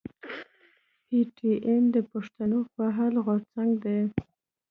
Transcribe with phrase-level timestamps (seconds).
[1.05, 3.99] پي ټي ايم د پښتنو فعال غورځنګ دی.